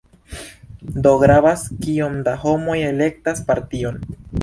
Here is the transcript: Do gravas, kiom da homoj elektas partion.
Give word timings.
Do 1.07 1.11
gravas, 1.25 1.67
kiom 1.85 2.17
da 2.31 2.35
homoj 2.47 2.81
elektas 2.91 3.49
partion. 3.53 4.05